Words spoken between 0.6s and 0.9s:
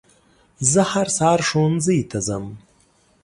زه